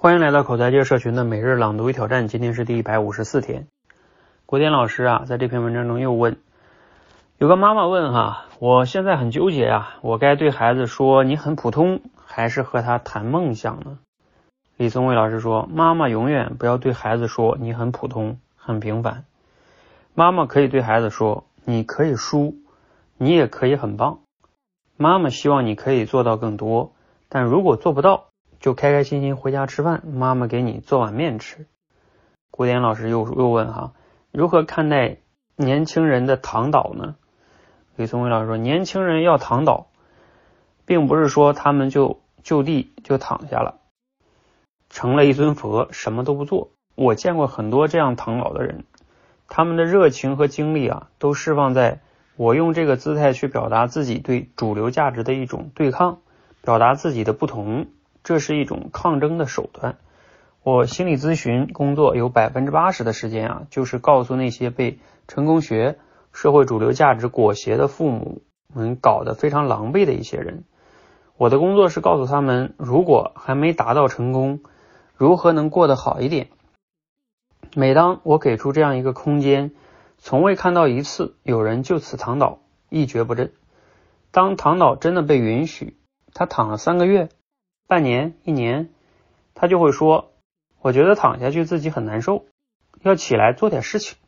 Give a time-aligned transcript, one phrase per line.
[0.00, 3.66] 欢迎来到口才界社群的每日朗读与挑战，今天是第一百五十四天。
[4.46, 6.36] 国典老师啊，在这篇文章中又问，
[7.36, 13.98] 有个妈妈问哈，我现在很纠结啊，我该对孩子说你很普通，还是和他谈梦想呢？
[14.76, 19.24] 李松蔚老师说，妈妈永远不要对孩子说你很普通、很平凡，
[20.14, 22.54] 妈妈可以对孩子说，你可以输，
[23.16, 24.20] 你也可以很棒。
[24.96, 26.92] 妈妈希望你可以做到更多，
[27.28, 28.26] 但如果做不到。
[28.60, 31.66] 就开开心心回家吃饭，妈妈给你做碗面吃。
[32.50, 33.92] 古典老师又又问哈，
[34.32, 35.18] 如何看待
[35.54, 37.14] 年轻人的躺倒呢？
[37.94, 39.88] 李松蔚老师说，年轻人要躺倒，
[40.86, 43.80] 并不是说他们就就地就躺下了，
[44.88, 46.70] 成了一尊佛，什么都不做。
[46.94, 48.84] 我见过很多这样躺倒的人，
[49.46, 52.00] 他们的热情和精力啊，都释放在
[52.36, 56.20] 我用这个姿态去表达自己对主流价值的一种对抗，
[56.60, 57.86] 表达自己的不同。
[58.28, 59.96] 这是一种抗争的手段。
[60.62, 65.96] 我心理咨询工作有百分之八十的时间啊，就是告诉那些被成功学、
[66.30, 68.42] 社会主流价值裹挟的父母
[68.74, 70.64] 们搞得非常狼狈的一些人。
[71.38, 74.60] 我的工作是告诉他们，如果还没达到成功，
[75.16, 76.48] 如何能过得好一点。
[77.74, 79.70] 每当我给出这样一个空间，
[80.18, 82.58] 从未看到一次有人就此躺倒，
[82.90, 83.54] 一蹶不振。
[84.30, 85.96] 当躺倒真的被允许，
[86.34, 87.30] 他躺了三个月。
[87.88, 88.90] 半年、一年，
[89.54, 90.30] 他就会说
[90.82, 92.44] ：“我觉得躺下去自己很难受，
[93.00, 94.18] 要起来做点事情。”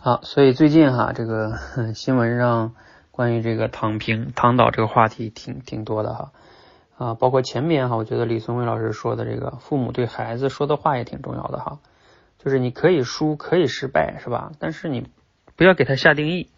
[0.00, 1.58] 好，所以最近哈，这个
[1.94, 2.74] 新闻上
[3.10, 6.32] 关于这个躺平、躺倒这个话题挺挺多的哈
[6.96, 11.80] 啊，包括前面哈，我觉得李松蔚老师说的这个父母对孩子说的话也挺重要的哈，
[12.38, 14.52] 就是你可以输，可以失败，是吧？
[14.58, 15.06] 但是你
[15.54, 16.48] 不要给他下定义。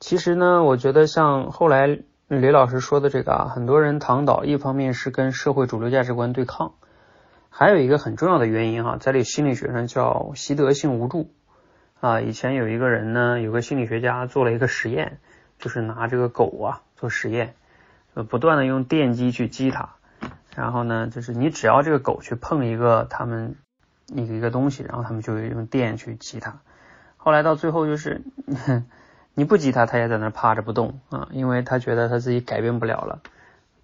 [0.00, 2.00] 其实呢，我觉得像后来。
[2.28, 6.74] 李老师说的这个啊，很多人躺倒，一方面是跟社会主流价值观对抗，
[7.50, 11.30] 还有一个很重要的原因哈，在这心理学上叫习得性无助
[12.00, 12.20] 啊。
[12.20, 15.20] 以前有一个人呢，有个心理学家做了一个实验，
[15.60, 17.54] 就是拿这个狗啊做实验，
[18.28, 19.90] 不断的用电击去击它，
[20.56, 23.54] 然后呢，就是你只要这个狗去碰一个他们
[24.08, 26.58] 一个一个东西，然后他们就用电去击它。
[27.16, 28.22] 后来到最后就是。
[29.38, 33.20] 你不激他，他也在那趴着不动啊，因为他觉得他自己改变不了了，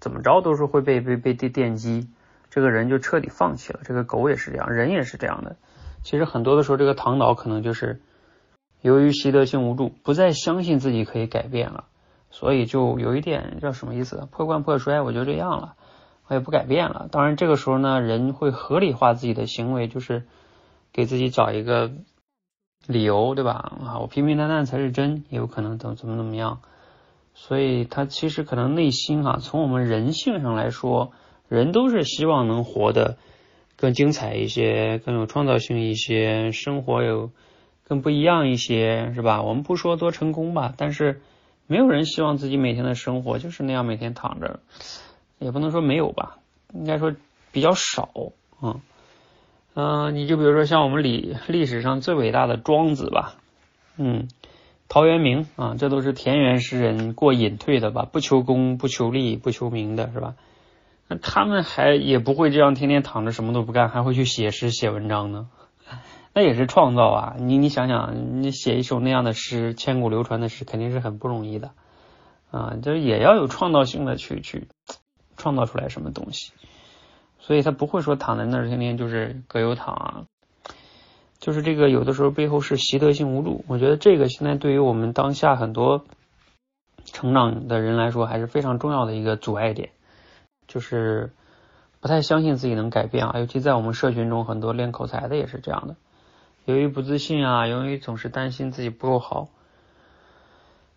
[0.01, 2.09] 怎么着都是会被被被电电击，
[2.49, 3.81] 这个人就彻底放弃了。
[3.85, 5.57] 这个狗也是这样，人也是这样的。
[6.03, 8.01] 其实很多的时候，这个唐导可能就是
[8.81, 11.85] 由于习得性无助，不再相信自己可以改变了，
[12.31, 14.27] 所以就有一点叫什么意思？
[14.31, 15.75] 破罐破摔，我就这样了，
[16.29, 17.09] 我也不改变了。
[17.13, 20.23] 当然这个时候呢，人会合理化自己的行为，就是
[20.95, 21.91] 给自己找一个。
[22.87, 23.73] 理由对吧？
[23.85, 26.61] 啊，我平平淡淡才是真，也有可能怎怎么怎么样，
[27.35, 31.13] 所以他其实可能内心啊，从我们人性上来说，
[31.49, 33.17] 人都是希望能活得
[33.77, 37.31] 更精彩一些，更有创造性一些，生活有
[37.87, 39.43] 更不一样一些，是吧？
[39.43, 41.21] 我们不说多成功吧，但是
[41.67, 44.61] 没有人希望自己每天的生活就是那样，每天躺着，
[45.39, 46.39] 也不能说没有吧，
[46.75, 47.15] 应该说
[47.53, 48.11] 比较少，
[48.61, 48.81] 嗯。
[49.75, 53.37] 嗯，你就比如说像我们历历史上最伟大的庄子吧，
[53.97, 54.29] 嗯，
[54.89, 60.35] 陶渊明啊，这都是田园诗人过隐退的吧，不求功，不求利，不求名的是吧？
[61.09, 65.49] 那他们还也不会这样天天躺着什么都不干，还会去写诗写文章呢，
[66.35, 67.37] 那也是创造啊！
[67.39, 71.71] 你你想想，你写一首那样的诗，千古流传的诗，肯定是很不容易的
[72.51, 74.69] 啊，就也要有创造性的去去
[75.39, 76.53] 创造出来什么东西。
[77.45, 80.25] 所以他不会说躺在那儿天天就是葛优躺啊，
[81.41, 83.65] 就是这个有的时候背后是习得性无助。
[83.67, 86.05] 我觉得这个现在对于我们当下很多
[87.05, 89.91] 成长的人来说还是非常重要的一个阻碍点，
[90.69, 91.33] 就是
[92.01, 93.37] 不太相信自己能改变啊。
[93.41, 95.97] 尤其在我们社群中，很多练口才的也是这样的，
[96.65, 99.49] 由于不自信啊，由于总是担心自己不够好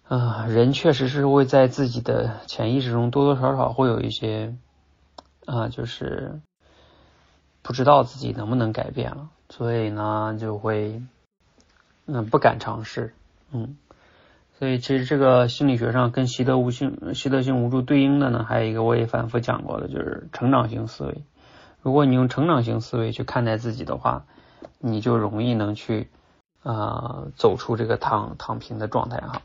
[0.07, 4.55] 啊，人确实是会在自己的潜意识中多多少少会有一些。
[5.45, 6.41] 啊，就是
[7.61, 11.01] 不知道自己能不能改变了，所以呢就会
[12.07, 13.13] 嗯不敢尝试，
[13.51, 13.77] 嗯，
[14.57, 21.23] 所以其实这个心理学上跟习得无性习得性无助对应的呢，还有一个我也反复讲过的，就是成长型思维。
[21.81, 24.25] 如果你用成长型思维去看待自己的话，
[24.79, 26.09] 你就容易能去
[26.63, 29.41] 啊走出这个躺躺平的状态哈。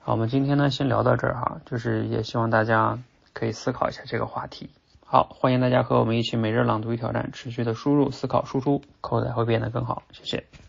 [0.00, 2.98] 好，我们今天呢先聊到这儿哈，就是也希望大家。
[3.36, 4.70] 可以思考一下这个话题。
[5.04, 10.02] 好，欢迎大家和我们一起每日朗读与挑战，持续的输入、思考、输出，口才会变得更好。
[10.10, 10.65] 谢谢。